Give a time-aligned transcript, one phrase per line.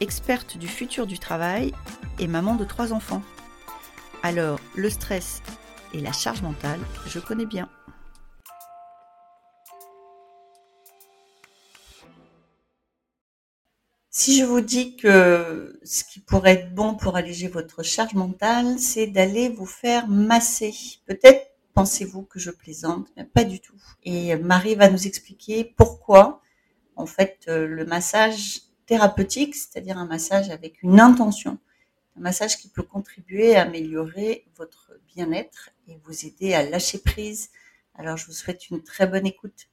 [0.00, 1.72] experte du futur du travail
[2.18, 3.22] et maman de trois enfants.
[4.22, 5.42] Alors, le stress
[5.94, 7.68] et la charge mentale, je connais bien.
[14.10, 18.78] Si je vous dis que ce qui pourrait être bon pour alléger votre charge mentale,
[18.78, 20.74] c'est d'aller vous faire masser.
[21.06, 23.80] Peut-être pensez-vous que je plaisante, mais pas du tout.
[24.02, 26.42] Et Marie va nous expliquer pourquoi,
[26.96, 31.58] en fait, euh, le massage thérapeutique, c'est-à-dire un massage avec une intention,
[32.16, 37.50] un massage qui peut contribuer à améliorer votre bien-être et vous aider à lâcher prise.
[37.94, 39.68] Alors, je vous souhaite une très bonne écoute.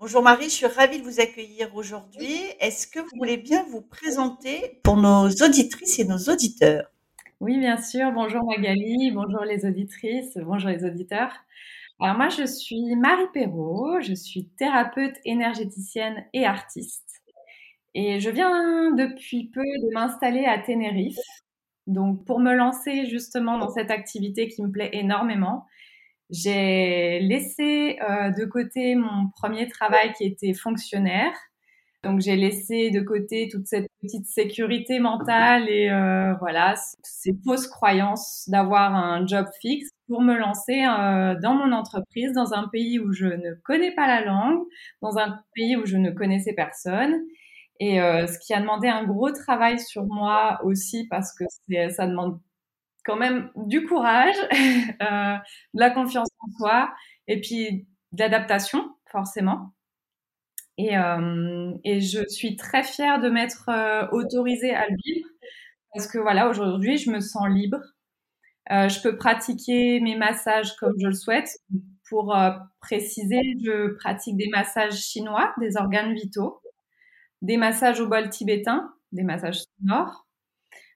[0.00, 2.34] Bonjour Marie, je suis ravie de vous accueillir aujourd'hui.
[2.58, 6.90] Est-ce que vous voulez bien vous présenter pour nos auditrices et nos auditeurs?
[7.40, 8.10] Oui, bien sûr.
[8.12, 11.32] Bonjour Magali, bonjour les auditrices, bonjour les auditeurs.
[12.00, 17.09] Alors moi, je suis Marie Perrault, je suis thérapeute énergéticienne et artiste.
[17.94, 21.16] Et je viens depuis peu de m'installer à Tenerife.
[21.86, 25.66] Donc pour me lancer justement dans cette activité qui me plaît énormément,
[26.30, 31.32] j'ai laissé euh, de côté mon premier travail qui était fonctionnaire.
[32.04, 37.66] Donc j'ai laissé de côté toute cette petite sécurité mentale et euh, voilà ces fausses
[37.66, 43.00] croyances d'avoir un job fixe pour me lancer euh, dans mon entreprise dans un pays
[43.00, 44.62] où je ne connais pas la langue,
[45.02, 47.20] dans un pays où je ne connaissais personne
[47.80, 51.44] et ce qui a demandé un gros travail sur moi aussi parce que
[51.90, 52.38] ça demande
[53.04, 55.36] quand même du courage, euh,
[55.74, 56.92] de la confiance en soi
[57.26, 59.72] et puis de l'adaptation, forcément.
[60.78, 65.28] Et, euh, je suis très fière de m'être euh, autorisée à le vivre
[65.92, 67.80] parce que voilà, aujourd'hui, je me sens libre.
[68.70, 71.50] je peux pratiquer mes massages comme je le souhaite.
[72.08, 72.36] Pour
[72.80, 76.59] préciser, je pratique des massages chinois, des organes vitaux,
[77.42, 80.26] des massages au bol tibétain, des massages sonores,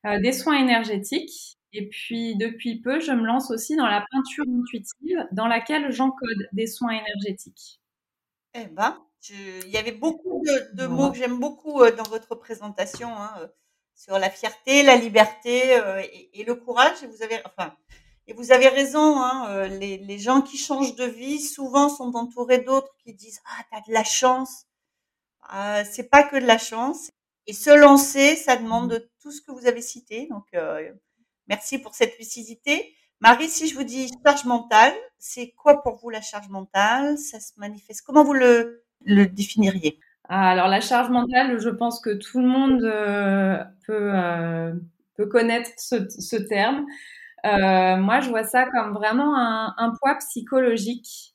[0.05, 5.27] des soins énergétiques et puis, depuis peu, je me lance aussi dans la peinture intuitive,
[5.33, 7.81] dans laquelle j'encode des soins énergétiques.
[8.55, 8.97] Eh ben,
[9.29, 10.41] il y avait beaucoup
[10.75, 13.49] de, mots que j'aime beaucoup euh, dans votre présentation hein, euh,
[13.97, 16.01] sur la fierté, la liberté euh,
[16.33, 17.03] et, le courage.
[17.03, 17.75] Et vous avez, enfin,
[18.29, 19.21] et vous avez raison.
[19.21, 23.81] Hein, les, gens qui changent de vie souvent sont entourés d'autres qui disent ah t'as
[23.81, 24.67] de la chance.
[25.49, 27.11] Ah, c'est pas que de la chance.
[27.47, 29.09] Et se lancer, ça demande mmh.
[29.23, 30.27] tout ce que vous avez cité.
[30.31, 30.47] Donc
[31.49, 32.95] Merci pour cette lucidité.
[33.21, 37.19] Marie, si je vous dis charge mentale, c'est quoi pour vous la charge mentale?
[37.19, 39.99] Ça se manifeste Comment vous le, le définiriez?
[40.29, 44.73] Ah, Alors la charge mentale, je pense que tout le monde euh, peut, euh,
[45.17, 46.87] peut connaître ce, ce terme.
[47.47, 51.35] Euh, moi, je vois ça comme vraiment un, un poids psychologique,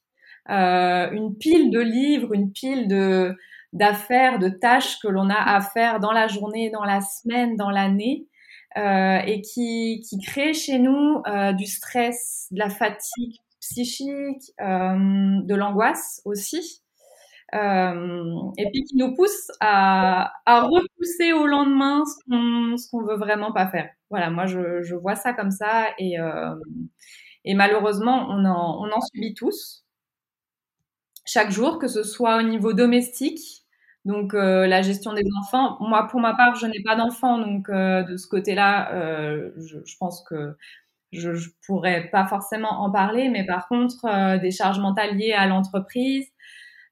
[0.49, 3.35] euh, une pile de livres, une pile de
[3.73, 7.69] d'affaires, de tâches que l'on a à faire dans la journée, dans la semaine, dans
[7.69, 8.27] l'année,
[8.77, 14.95] euh, et qui, qui crée chez nous euh, du stress, de la fatigue psychique, euh,
[15.43, 16.81] de l'angoisse aussi.
[17.55, 23.51] Euh, et puis qui nous pousse à, à repousser au lendemain ce qu'on veut vraiment
[23.51, 23.89] pas faire.
[24.11, 26.53] Voilà, moi je, je vois ça comme ça et, euh,
[27.45, 29.83] et malheureusement on en, on en subit tous
[31.29, 33.63] chaque jour, que ce soit au niveau domestique,
[34.05, 37.69] donc euh, la gestion des enfants, moi pour ma part, je n'ai pas d'enfants, donc
[37.69, 40.55] euh, de ce côté-là, euh, je, pense que
[41.11, 45.45] je, je pourrais pas forcément en parler, mais par contre des charges mentales liées à
[45.45, 46.27] l'entreprise,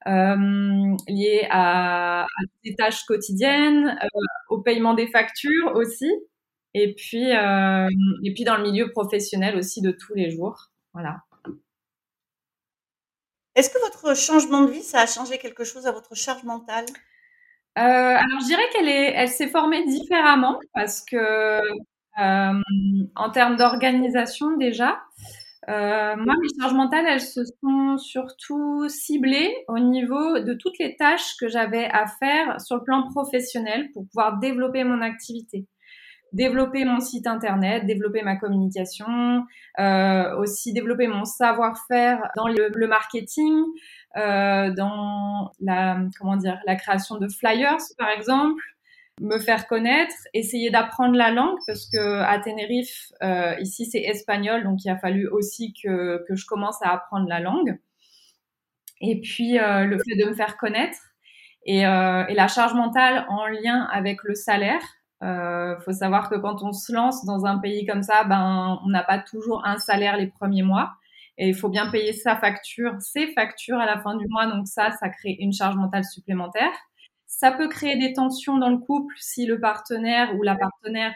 [0.06, 2.28] liées à, à,
[2.64, 3.97] des tâches quotidiennes,
[4.50, 6.11] au paiement des factures aussi,
[6.76, 11.22] et puis et puis dans le milieu professionnel aussi de tous les jours, voilà.
[13.58, 16.86] Est-ce que votre changement de vie, ça a changé quelque chose à votre charge mentale?
[17.80, 22.62] Euh, Alors, je dirais qu'elle est, elle s'est formée différemment parce que euh,
[23.16, 25.00] en termes d'organisation déjà,
[25.70, 30.96] euh, moi, mes charges mentales, elles se sont surtout ciblées au niveau de toutes les
[30.96, 35.66] tâches que j'avais à faire sur le plan professionnel pour pouvoir développer mon activité
[36.37, 39.43] développer mon site internet, développer ma communication,
[39.79, 43.55] euh, aussi développer mon savoir-faire dans le, marketing,
[44.17, 48.61] euh, dans la comment dire la création de flyers par exemple,
[49.19, 54.63] me faire connaître, essayer d'apprendre la langue parce que à Tenerife, euh, ici c'est espagnol,
[54.63, 57.79] donc il a fallu aussi que, que je commence à apprendre la langue.
[59.01, 60.99] Et puis le fait de me faire connaître
[61.66, 64.81] et, la charge mentale en lien avec le salaire.
[65.23, 68.90] Euh, faut savoir que quand on se lance dans un pays comme ça, ben on
[68.90, 70.91] n'a pas toujours un salaire les premiers mois
[71.37, 74.47] et il faut bien payer sa facture, ses factures à la fin du mois.
[74.47, 76.72] Donc ça, ça crée une charge mentale supplémentaire.
[77.25, 81.14] Ça peut créer des tensions dans le couple si le partenaire ou la partenaire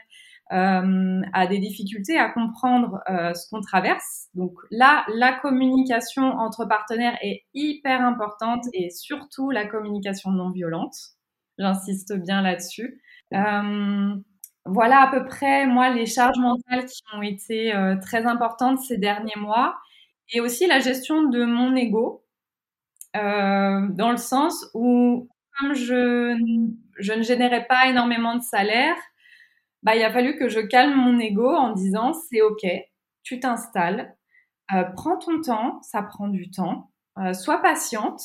[0.51, 4.27] euh, a des difficultés à comprendre euh, ce qu'on traverse.
[4.35, 10.95] Donc là, la communication entre partenaires est hyper importante et surtout la communication non violente.
[11.57, 13.01] J'insiste bien là-dessus.
[13.33, 14.15] Euh,
[14.65, 18.97] voilà à peu près, moi, les charges mentales qui ont été euh, très importantes ces
[18.97, 19.77] derniers mois
[20.33, 22.23] et aussi la gestion de mon ego,
[23.17, 25.29] euh, dans le sens où
[25.59, 26.35] comme je,
[26.97, 28.95] je ne générais pas énormément de salaire,
[29.83, 32.65] bah, il a fallu que je calme mon ego en disant c'est ok,
[33.23, 34.15] tu t'installes,
[34.95, 36.91] prends ton temps, ça prend du temps,
[37.33, 38.21] sois patiente,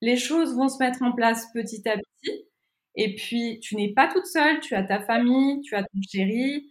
[0.00, 2.46] les choses vont se mettre en place petit à petit,
[2.96, 6.70] et puis tu n'es pas toute seule, tu as ta famille, tu as ton chéri,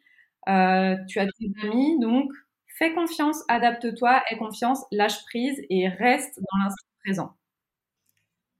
[0.49, 2.31] euh, tu as tes amis, donc
[2.77, 7.37] fais confiance, adapte-toi, aie confiance, lâche prise et reste dans l'instant présent.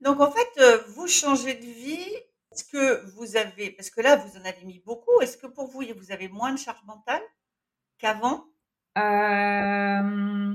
[0.00, 2.16] Donc en fait, euh, vous changez de vie.
[2.52, 5.68] Est-ce que vous avez, parce que là, vous en avez mis beaucoup, est-ce que pour
[5.68, 7.22] vous, vous avez moins de charge mentale
[7.98, 8.46] qu'avant?
[8.98, 10.54] Euh,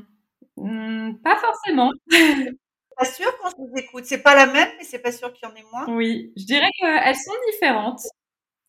[0.57, 1.92] hmm, Pas forcément.
[2.98, 4.06] pas sûr quand je vous écoute.
[4.06, 5.96] C'est pas la même, mais c'est pas sûr qu'il y en ait moins.
[5.96, 8.02] Oui, je dirais qu'elles sont différentes.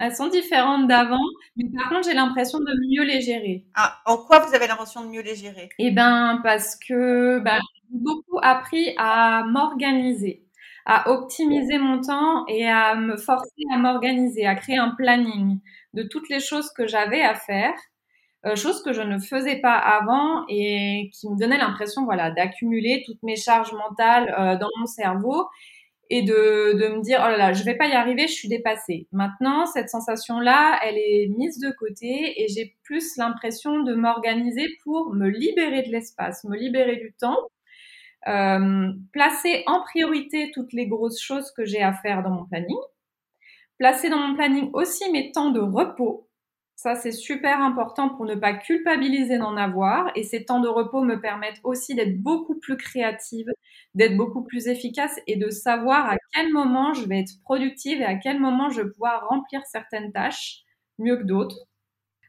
[0.00, 1.18] Elles sont différentes d'avant,
[1.56, 3.66] mais par contre, j'ai l'impression de mieux les gérer.
[3.74, 5.68] Ah, en quoi vous avez l'impression de mieux les gérer?
[5.78, 10.44] Eh ben, parce que ben, j'ai beaucoup appris à m'organiser
[10.88, 15.60] à optimiser mon temps et à me forcer à m'organiser, à créer un planning
[15.92, 17.74] de toutes les choses que j'avais à faire,
[18.46, 23.02] euh, choses que je ne faisais pas avant et qui me donnaient l'impression voilà d'accumuler
[23.06, 25.46] toutes mes charges mentales euh, dans mon cerveau
[26.10, 28.48] et de, de me dire oh là là je vais pas y arriver je suis
[28.48, 33.94] dépassée maintenant cette sensation là elle est mise de côté et j'ai plus l'impression de
[33.94, 37.38] m'organiser pour me libérer de l'espace me libérer du temps
[38.26, 42.76] euh, placer en priorité toutes les grosses choses que j'ai à faire dans mon planning.
[43.78, 46.27] Placer dans mon planning aussi mes temps de repos.
[46.78, 50.12] Ça, c'est super important pour ne pas culpabiliser d'en avoir.
[50.14, 53.48] Et ces temps de repos me permettent aussi d'être beaucoup plus créative,
[53.96, 58.04] d'être beaucoup plus efficace et de savoir à quel moment je vais être productive et
[58.04, 60.60] à quel moment je vais pouvoir remplir certaines tâches
[61.00, 61.58] mieux que d'autres.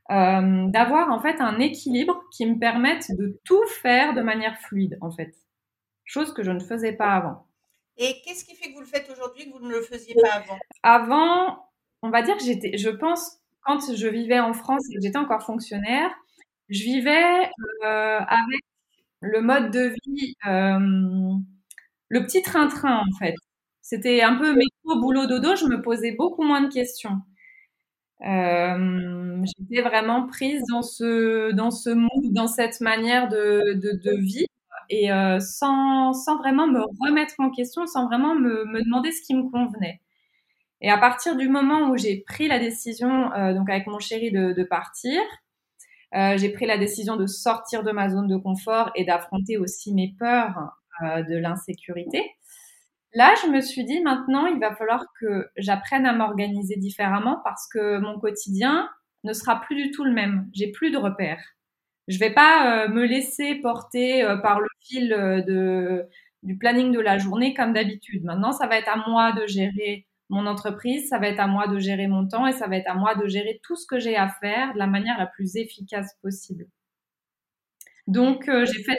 [0.09, 4.97] Euh, d'avoir en fait un équilibre qui me permette de tout faire de manière fluide
[5.01, 5.35] en fait
[6.05, 7.45] chose que je ne faisais pas avant.
[7.97, 10.37] Et qu'est-ce qui fait que vous le faites aujourd'hui que vous ne le faisiez pas
[10.37, 10.57] avant?
[10.81, 11.69] Avant,
[12.01, 15.17] on va dire que j'étais, je pense, quand je vivais en France et que j'étais
[15.17, 16.11] encore fonctionnaire,
[16.69, 17.49] je vivais
[17.85, 18.61] euh, avec
[19.21, 20.79] le mode de vie, euh,
[22.09, 23.35] le petit train-train en fait.
[23.81, 25.55] C'était un peu métro, boulot, dodo.
[25.55, 27.17] Je me posais beaucoup moins de questions.
[28.25, 34.17] Euh, j'étais vraiment prise dans ce dans ce mood, dans cette manière de, de, de
[34.17, 34.47] vivre
[34.89, 35.09] et
[35.39, 39.49] sans, sans vraiment me remettre en question, sans vraiment me, me, demander ce qui me
[39.51, 40.01] convenait.
[40.81, 44.31] Et à partir du moment où j'ai pris la décision, euh, donc avec mon chéri,
[44.31, 45.21] de, de partir,
[46.15, 49.93] euh, j'ai pris la décision de sortir de ma zone de confort et d'affronter aussi
[49.93, 50.71] mes peurs
[51.03, 52.23] euh, de l'insécurité.
[53.13, 57.67] Là, je me suis dit maintenant, il va falloir que j'apprenne à m'organiser différemment parce
[57.67, 58.89] que mon quotidien
[59.23, 60.49] ne sera plus du tout le même.
[60.53, 61.43] J'ai plus de repères
[62.09, 66.07] je vais pas euh, me laisser porter euh, par le fil euh, de,
[66.43, 68.23] du planning de la journée comme d'habitude.
[68.25, 71.67] Maintenant, ça va être à moi de gérer mon entreprise, ça va être à moi
[71.67, 73.99] de gérer mon temps et ça va être à moi de gérer tout ce que
[73.99, 76.67] j'ai à faire de la manière la plus efficace possible.
[78.07, 78.97] Donc, j'ai fait,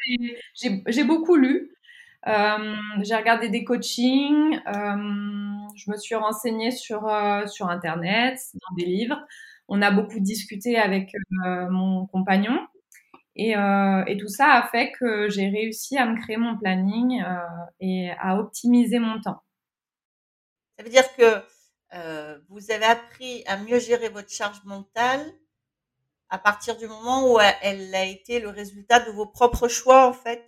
[0.86, 1.72] j'ai beaucoup lu,
[2.28, 4.96] euh, j'ai regardé des coachings, euh,
[5.76, 9.20] je me suis renseignée sur internet, dans des livres.
[9.68, 11.12] On a beaucoup discuté avec
[11.70, 12.58] mon compagnon
[13.36, 17.38] et, euh, tout ça a fait que j'ai réussi à me créer mon planning euh,
[17.80, 19.42] et à optimiser mon temps.
[20.80, 21.44] Ça veut dire que
[21.94, 25.20] euh, vous avez appris à mieux gérer votre charge mentale
[26.30, 30.14] à partir du moment où elle a été le résultat de vos propres choix en
[30.14, 30.42] fait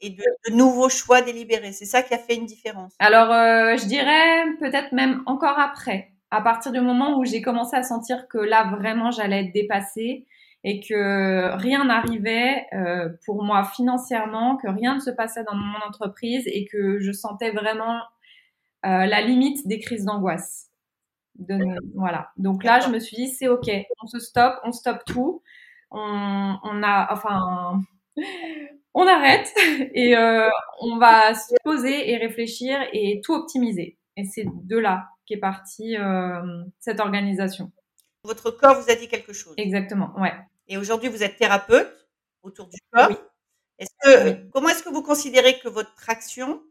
[0.00, 0.22] et de,
[0.52, 1.72] nouveaux choix délibérés.
[1.72, 2.92] C'est ça qui a fait une différence.
[3.00, 7.74] Alors euh, je dirais peut-être même encore après, à partir du moment où j'ai commencé
[7.74, 10.28] à sentir que là vraiment j'allais être dépassée
[10.62, 15.78] et que rien n'arrivait euh, pour moi financièrement, que rien ne se passait dans mon
[15.84, 17.98] entreprise et que je sentais vraiment
[18.84, 20.68] euh, la limite des crises d'angoisse.
[21.38, 21.58] De,
[21.94, 22.30] voilà.
[22.36, 23.70] Donc là, je me suis dit, c'est OK,
[24.02, 25.42] on se stoppe, on stoppe tout.
[25.90, 27.80] On, on a, enfin,
[28.94, 29.48] on arrête
[29.94, 30.48] et euh,
[30.80, 33.96] on va se poser et réfléchir et tout optimiser.
[34.16, 37.70] Et c'est de là qu'est partie euh, cette organisation.
[38.24, 39.54] Votre corps vous a dit quelque chose.
[39.56, 40.32] Exactement, ouais.
[40.68, 42.08] Et aujourd'hui, vous êtes thérapeute
[42.42, 43.08] autour du corps.
[43.10, 43.16] Oui.
[43.78, 46.62] Est-ce que, Comment est-ce que vous considérez que votre action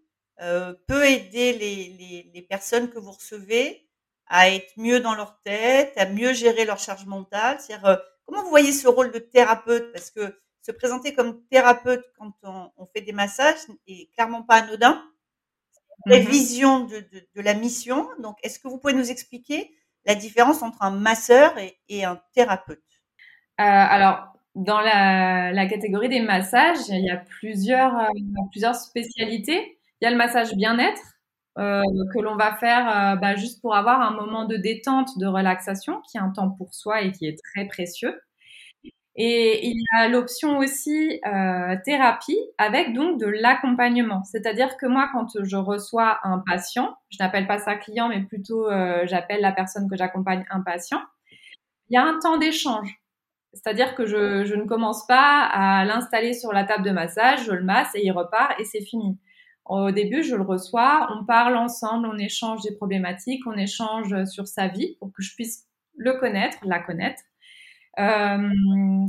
[0.41, 3.87] euh, peut aider les, les, les, personnes que vous recevez
[4.27, 7.95] à être mieux dans leur tête, à mieux gérer leur charge mentale C'est-à-dire, euh,
[8.25, 9.91] comment vous voyez ce rôle de thérapeute?
[9.93, 13.57] Parce que se présenter comme thérapeute quand on, on fait des massages
[13.87, 15.03] est clairement pas anodin.
[16.07, 18.09] La mmh vision de, de, de, la mission.
[18.19, 19.71] Donc, est-ce que vous pouvez nous expliquer
[20.05, 22.81] la différence entre un masseur et, et un thérapeute?
[23.59, 28.07] Euh, Alors, dans la, la, catégorie des massages, il y a plusieurs, euh,
[28.51, 29.77] plusieurs spécialités.
[30.01, 31.01] Il y a le massage bien-être
[31.59, 31.81] euh,
[32.13, 36.01] que l'on va faire euh, bah, juste pour avoir un moment de détente, de relaxation,
[36.09, 38.19] qui est un temps pour soi et qui est très précieux.
[39.15, 44.23] Et il y a l'option aussi euh, thérapie avec donc de l'accompagnement.
[44.23, 48.69] C'est-à-dire que moi, quand je reçois un patient, je n'appelle pas ça client, mais plutôt
[49.03, 51.01] j'appelle la personne que j'accompagne un patient,
[51.89, 52.89] il y a un temps d'échange.
[53.53, 57.51] C'est-à-dire que je, je, ne commence pas à l'installer sur la table de massage, je
[57.51, 59.19] le masse et il repart et c'est fini.
[59.71, 64.47] Au début, je le reçois, on parle ensemble, on échange des problématiques, on échange sur
[64.47, 67.21] sa vie pour que je puisse le connaître, la connaître
[67.99, 68.49] euh,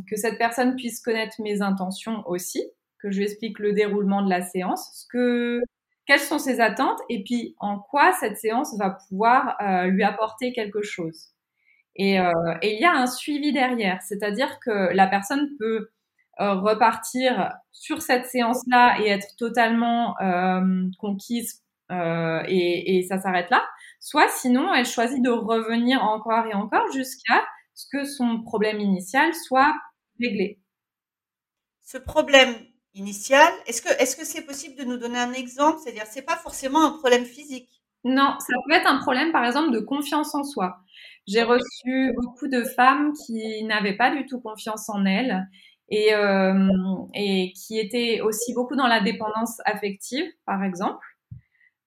[0.09, 2.65] que cette personne puisse connaître mes intentions aussi,
[3.01, 5.63] que je lui explique le déroulement de la séance, ce que,
[6.07, 10.53] quelles sont ses attentes et puis en quoi cette séance va pouvoir euh, lui apporter
[10.53, 11.29] quelque chose.
[12.01, 15.91] Euh, et, il y a un suivi derrière, c'est-à-dire que la personne peut
[16.41, 21.61] euh, repartir sur cette séance-là et être totalement euh, conquise
[22.49, 23.63] et, et ça s'arrête là,
[24.01, 29.35] soit sinon elle choisit de revenir encore et encore jusqu'à ce que son problème initial
[29.35, 29.75] soit
[30.19, 30.59] réglé.
[31.85, 32.55] Ce problème
[32.95, 35.79] initial, est-ce que est-ce que c'est possible de nous donner un exemple?
[35.83, 37.69] C'est-à-dire, c'est pas forcément un problème physique.
[38.05, 40.79] Non, ça peut être un problème, par exemple, de confiance en soi.
[41.29, 45.47] J'ai reçu beaucoup de femmes qui n'avaient pas du tout confiance en elles
[45.93, 46.69] et, euh,
[47.15, 51.07] et qui étaient aussi beaucoup dans la dépendance affective, par exemple.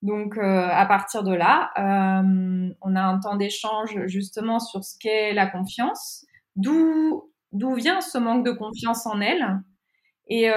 [0.04, 4.98] Donc, euh, à partir de là, euh, on a un temps d'échange justement sur ce
[5.00, 7.24] qu'est la confiance, d'où
[7.76, 9.60] vient ce manque de confiance en elles
[10.28, 10.50] et,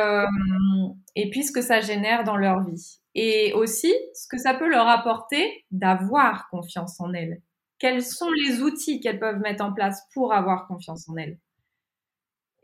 [1.16, 3.00] et puis ce que ça génère dans leur vie.
[3.14, 7.42] Et aussi ce que ça peut leur apporter d'avoir confiance en elles.
[7.78, 11.38] Quels sont les outils qu'elles peuvent mettre en place pour avoir confiance en elles?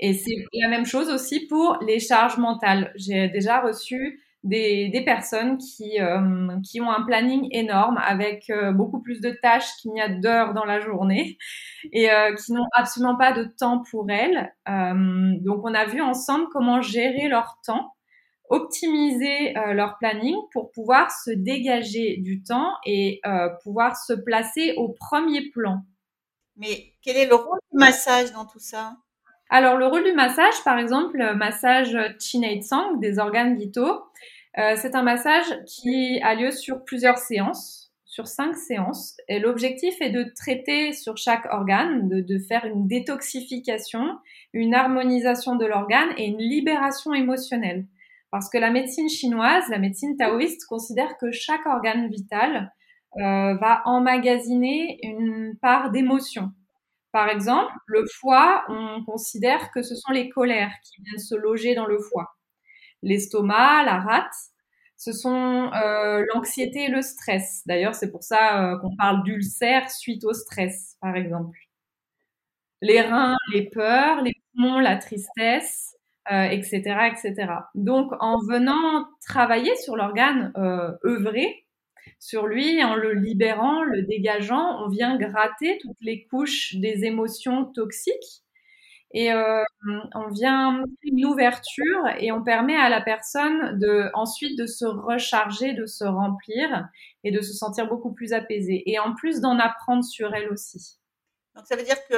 [0.00, 2.92] Et c'est la même chose aussi pour les charges mentales.
[2.96, 8.72] J'ai déjà reçu des, des personnes qui, euh, qui ont un planning énorme avec euh,
[8.72, 11.38] beaucoup plus de tâches qu'il n'y a d'heures dans la journée
[11.92, 14.54] et euh, qui n'ont absolument pas de temps pour elles.
[14.66, 17.94] Donc on a vu ensemble comment gérer leur temps,
[18.50, 23.20] optimiser leur planning pour pouvoir se dégager du temps et
[23.62, 25.82] pouvoir se placer au premier plan.
[26.56, 28.96] Mais quel est le rôle du massage dans tout ça?
[29.54, 34.02] Alors, le rôle du massage, par exemple, le massage Sang des organes vitaux,
[34.58, 39.16] euh, c'est un massage qui a lieu sur plusieurs séances, sur cinq séances.
[39.28, 44.18] Et l'objectif est de traiter sur chaque organe, de, de, faire une détoxification,
[44.54, 47.86] une harmonisation de l'organe et une libération émotionnelle.
[48.32, 52.72] Parce que la médecine chinoise, la médecine taoïste considère que chaque organe vital
[53.18, 56.50] euh, va emmagasiner une part d'émotion.
[57.14, 61.74] Par exemple, le foie, on considère que ce sont les colères qui viennent se loger
[61.74, 62.34] dans le foie
[63.04, 64.34] l'estomac, la rate,
[64.96, 67.62] ce sont euh, l'anxiété et le stress.
[67.66, 71.58] D'ailleurs, c'est pour ça euh, qu'on parle d'ulcère suite au stress, par exemple.
[72.80, 75.94] Les reins, les peurs, les poumons, la tristesse,
[76.32, 76.80] euh, etc.,
[77.10, 77.52] etc.
[77.74, 80.52] Donc, en venant travailler sur l'organe
[81.04, 81.63] œuvré,
[82.18, 87.66] sur lui, en le libérant, le dégageant, on vient gratter toutes les couches des émotions
[87.66, 88.44] toxiques
[89.14, 89.62] et euh,
[90.14, 95.72] on vient une ouverture et on permet à la personne de ensuite de se recharger,
[95.72, 96.88] de se remplir
[97.22, 100.98] et de se sentir beaucoup plus apaisée et en plus d'en apprendre sur elle aussi.
[101.54, 102.16] Donc ça veut dire que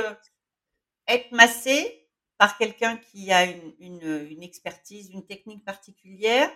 [1.07, 6.50] être massé par quelqu'un qui a une, une, une, expertise, une technique particulière,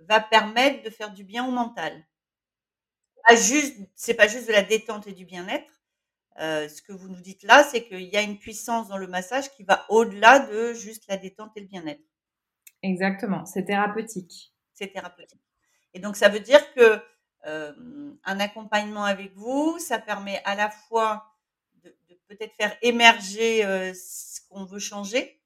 [0.00, 2.06] va permettre de faire du bien au mental.
[3.26, 5.72] Pas juste, c'est pas juste de la détente et du bien-être,
[6.40, 9.08] euh, ce que vous nous dites là, c'est qu'il y a une puissance dans le
[9.08, 12.04] massage qui va au-delà de juste la détente et le bien-être.
[12.82, 14.52] Exactement, c'est thérapeutique.
[14.72, 15.42] C'est thérapeutique.
[15.94, 17.02] Et donc ça veut dire que
[17.44, 19.78] un accompagnement avec vous.
[19.78, 21.32] Ça permet à la fois
[21.82, 21.94] de,
[22.28, 23.62] peut-être faire émerger
[23.94, 25.40] ce qu'on veut changer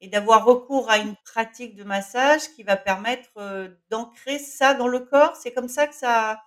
[0.00, 3.30] et d'avoir recours à une pratique de massage qui va permettre
[3.90, 5.36] d'ancrer ça dans le corps.
[5.36, 6.42] C'est comme ça que ça.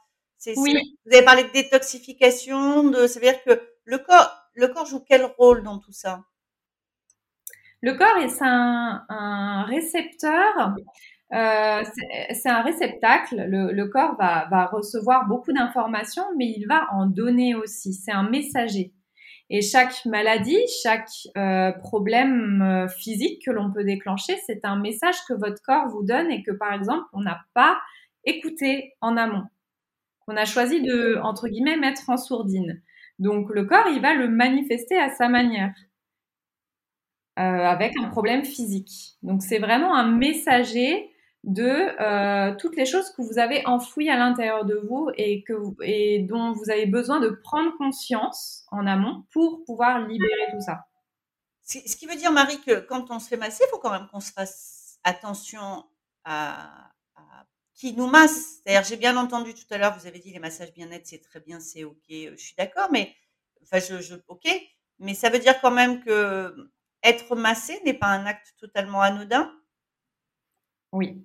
[0.58, 0.75] Oui.
[1.06, 5.03] Vous avez parlé de détoxification, de, ça veut dire que le corps, le corps joue
[5.08, 6.24] quel rôle dans tout ça?
[7.82, 10.75] Le corps est un, un récepteur
[11.34, 11.84] euh,
[12.32, 13.46] c'est un réceptacle.
[13.48, 17.94] Le, corps va, recevoir beaucoup d'informations, mais il va en donner aussi.
[17.94, 18.94] C'est un messager.
[19.50, 25.15] Et chaque maladie, chaque euh, problème euh, physique que l'on peut déclencher, c'est un message
[25.27, 27.77] que votre corps vous donne et que, par exemple, on n'a pas
[28.25, 29.44] écouté en amont.
[30.27, 32.81] On a choisi de, entre guillemets, mettre en sourdine.
[33.19, 35.74] Donc, le corps, il va le manifester à sa manière.
[37.36, 39.15] avec un problème physique.
[39.22, 41.12] Donc c'est vraiment un messager
[41.43, 41.63] de
[42.01, 46.19] euh, toutes les choses que vous avez enfouies à l'intérieur de vous et, que et
[46.19, 50.88] dont vous avez besoin de prendre conscience en amont pour pouvoir libérer tout ça.
[51.63, 54.07] Ce qui veut dire, Marie, que quand on se fait masser, il faut quand même
[54.12, 55.86] qu'on se fasse attention
[56.24, 56.91] à,
[57.77, 58.60] qui nous masse.
[58.63, 61.39] C'est-à-dire, j'ai bien entendu tout à l'heure, vous avez dit les massages bien-être, c'est très
[61.39, 63.15] bien, c'est OK, je suis d'accord, mais
[63.63, 64.48] enfin, je, OK,
[65.00, 66.72] mais ça veut dire quand même que
[67.03, 69.53] être massé n'est pas un acte totalement anodin?
[70.91, 71.24] Oui.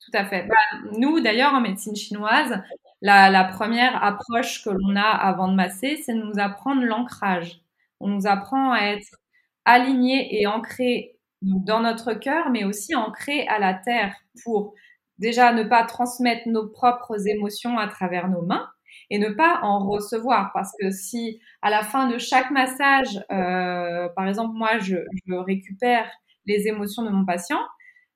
[0.00, 0.48] Tout à fait.
[0.48, 0.56] Bah,
[0.98, 2.60] nous, d'ailleurs, en médecine chinoise,
[3.00, 7.60] la, première approche que l'on a avant de masser, c'est de nous apprendre l'ancrage.
[8.00, 9.20] On nous apprend à être
[9.64, 14.74] aligné et ancré dans notre cœur, mais aussi ancré à la terre pour
[15.22, 18.68] déjà ne pas transmettre nos propres émotions à travers nos mains
[19.08, 20.50] et ne pas en recevoir.
[20.52, 24.96] Parce que si à la fin de chaque massage, euh, par exemple, moi, je
[25.28, 26.10] récupère
[26.46, 27.60] les émotions de mon patient,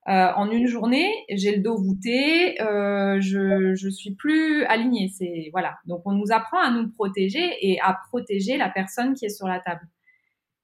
[0.08, 5.08] euh, en une journée, j'ai le dos voûté, euh, je je suis plus alignée.
[5.08, 5.78] C'est voilà.
[5.86, 9.48] Donc on nous apprend à nous protéger et à protéger la personne qui est sur
[9.48, 9.88] la table.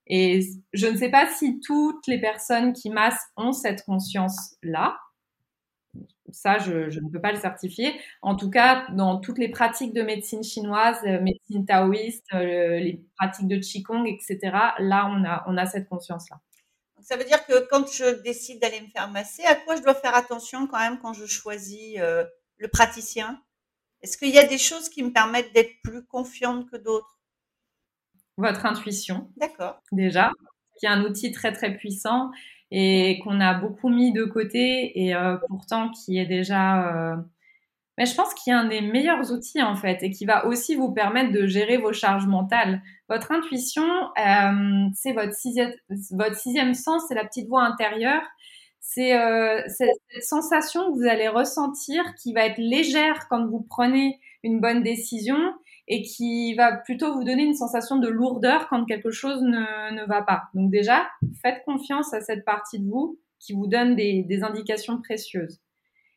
[0.06, 0.40] Et
[0.72, 4.96] je ne sais pas si toutes les personnes qui massent ont cette conscience là.
[6.32, 8.00] Ça, je, je, ne peux pas le certifier.
[8.22, 13.04] En tout cas, dans toutes les pratiques de médecine chinoise, euh, médecine taoïste, euh, les
[13.16, 14.38] pratiques de qigong, etc.
[14.78, 16.40] Là, on a on a cette conscience là.
[17.02, 19.94] Ça veut dire que quand je décide d'aller me faire masser, à quoi je dois
[19.94, 22.24] faire attention quand même quand je choisis euh,
[22.58, 23.42] le praticien?
[24.02, 27.18] Est-ce qu'il y a des choses qui me permettent d'être plus confiante que d'autres?
[28.36, 29.30] Votre intuition.
[29.36, 29.80] D'accord.
[29.90, 30.32] Déjà,
[30.78, 32.30] qui est un outil très très puissant
[32.74, 37.16] et qu'on a beaucoup mis de côté et euh, pourtant qui est déjà euh,
[37.98, 40.74] mais je pense qu'il a un des meilleurs outils en fait et qui va aussi
[40.74, 42.80] vous permettre de gérer vos charges mentales.
[43.10, 45.74] Votre intuition, euh, c'est votre sixième,
[46.12, 48.22] votre sixième sens, c'est la petite voix intérieure.
[48.80, 49.12] C'est
[49.68, 54.82] cette sensation que vous allez ressentir qui va être légère quand vous prenez une bonne
[54.82, 55.36] décision
[55.88, 60.06] et qui va plutôt vous donner une sensation de lourdeur quand quelque chose ne, ne
[60.06, 60.44] va pas.
[60.54, 61.08] Donc déjà,
[61.42, 65.60] faites confiance à cette partie de vous qui vous donne des, indications précieuses.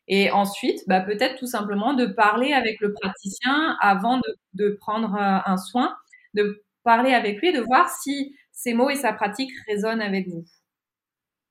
[0.08, 4.20] Et ensuite, bah, peut-être tout simplement de parler avec le praticien avant
[4.54, 5.96] de, prendre euh, un soin,
[6.34, 10.44] de parler avec lui, de voir si ses mots et sa pratique résonnent avec vous.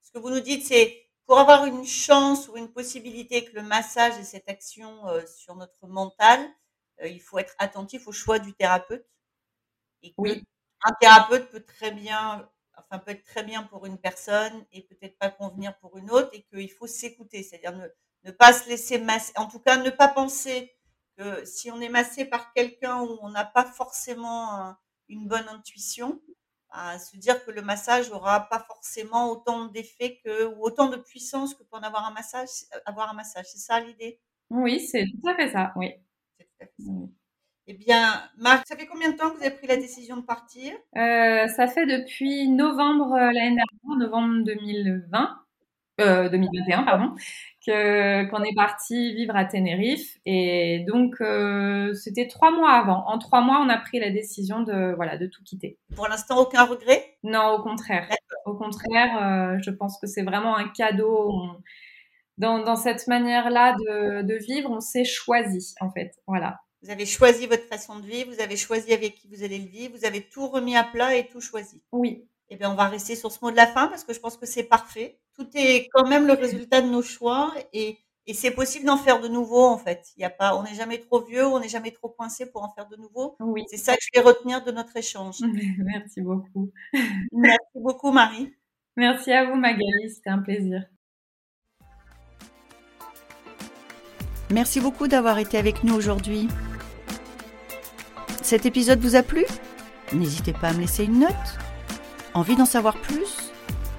[0.02, 3.64] Ce que vous nous dites, c'est pour avoir une chance ou une possibilité que le
[3.64, 6.40] massage ait cette action euh, sur notre mental,
[7.04, 9.06] il faut être attentif au choix du thérapeute.
[10.04, 10.44] Et oui.
[10.84, 15.18] Un thérapeute peut très bien, enfin peut être très bien pour une personne et peut-être
[15.18, 17.88] pas convenir pour une autre, et qu'il faut s'écouter, c'est-à-dire ne,
[18.24, 20.74] ne pas se laisser masser, en tout cas ne pas penser
[21.18, 24.76] que si on est massé par quelqu'un où on n'a pas forcément
[25.08, 26.22] une bonne intuition,
[26.70, 30.98] à se dire que le massage aura pas forcément autant d'effet que ou autant de
[30.98, 32.50] puissance que pour en avoir un massage,
[32.86, 33.46] avoir un massage.
[33.48, 34.20] C'est ça l'idée?
[34.50, 35.72] Oui, c'est tout à fait ça.
[35.78, 35.94] Oui.
[37.68, 40.22] Eh bien, Marc, ça fait combien de temps que vous avez pris la décision de
[40.22, 40.72] partir?
[40.98, 45.40] Euh, Ça fait depuis novembre euh, l'année dernière, novembre 2020.
[45.98, 47.16] 2021 euh, pardon,
[47.66, 53.08] que qu'on est parti vivre à Tenerife et donc euh, c'était trois mois avant.
[53.08, 55.78] En trois mois, on a pris la décision de voilà de tout quitter.
[55.96, 57.16] Pour l'instant, aucun regret?
[57.24, 58.10] Non, au contraire.
[58.46, 61.32] Au contraire, euh, je pense que c'est vraiment un cadeau.
[62.38, 66.12] Dans, dans cette manière-là de, de vivre, on s'est choisi en fait.
[66.28, 66.60] Voilà.
[66.82, 69.68] Vous avez choisi votre façon de vivre, vous avez choisi avec qui vous allez le
[69.68, 71.82] vivre, vous avez tout remis à plat et tout choisi.
[71.92, 74.20] Oui, eh bien, on va rester sur ce mot de la fin parce que je
[74.20, 75.20] pense que c'est parfait.
[75.36, 79.20] Tout est quand même le résultat de nos choix et, et c'est possible d'en faire
[79.20, 80.06] de nouveau en fait.
[80.18, 82.64] Il y a pas, on n'est jamais trop vieux, on n'est jamais trop coincé pour
[82.64, 83.36] en faire de nouveau.
[83.40, 83.64] Oui.
[83.68, 85.38] C'est ça que je vais retenir de notre échange.
[85.80, 86.72] Merci beaucoup.
[87.32, 88.54] Merci beaucoup Marie.
[88.98, 90.86] Merci à vous Magali, c'était un plaisir.
[94.52, 96.48] Merci beaucoup d'avoir été avec nous aujourd'hui.
[98.42, 99.44] Cet épisode vous a plu?
[100.14, 101.58] N'hésitez pas à me laisser une note.
[102.36, 103.52] Envie d'en savoir plus?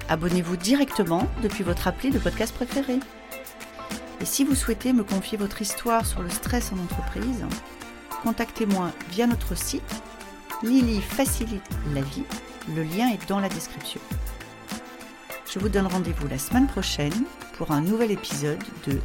[0.07, 2.99] Abonnez-vous directement depuis votre appli de podcast préféré.
[4.21, 7.45] Et si vous souhaitez me confier votre histoire sur le stress en entreprise,
[8.23, 10.01] contactez-moi via notre site
[10.63, 12.23] Lily facilite la vie.
[12.73, 14.01] Le lien est dans la description.
[15.51, 17.25] Je vous donne rendez-vous la semaine prochaine
[17.57, 18.99] pour un nouvel épisode de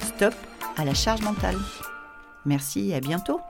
[0.00, 0.34] Stop
[0.78, 1.56] à la charge mentale.
[2.46, 3.40] Merci et à bientôt